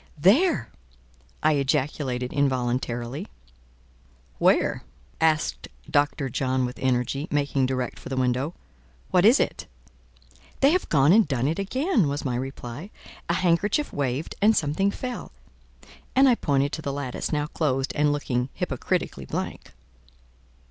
"There!" 0.17 0.71
I 1.43 1.53
ejaculated 1.57 2.33
involuntarily. 2.33 3.27
"Where?", 4.39 4.83
asked 5.19 5.67
Dr. 5.87 6.27
John 6.27 6.65
with 6.65 6.79
energy, 6.79 7.27
making 7.29 7.67
direct 7.67 7.99
for 7.99 8.09
the 8.09 8.17
window. 8.17 8.55
"What, 9.11 9.25
is 9.25 9.39
it?" 9.39 9.67
"They 10.61 10.71
have 10.71 10.89
gone 10.89 11.13
and 11.13 11.27
done 11.27 11.47
it 11.47 11.59
again," 11.59 12.07
was 12.07 12.25
my 12.25 12.33
reply. 12.35 12.89
"A 13.29 13.35
handkerchief 13.35 13.93
waved 13.93 14.33
and 14.41 14.57
something 14.57 14.89
fell:" 14.89 15.33
and 16.15 16.27
I 16.27 16.33
pointed 16.33 16.71
to 16.71 16.81
the 16.81 16.91
lattice, 16.91 17.31
now 17.31 17.45
closed 17.45 17.93
and 17.95 18.11
looking 18.11 18.49
hypocritically 18.55 19.25
blank. 19.25 19.71